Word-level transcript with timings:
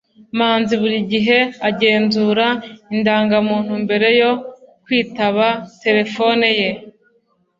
manzi 0.37 0.73
buri 0.81 0.97
gihe 1.11 1.37
agenzura 1.69 2.45
indangamuntu 2.95 3.71
mbere 3.83 4.07
yo 4.21 4.31
kwitaba 4.83 5.45
terefone 5.83 6.47
ye 6.59 6.69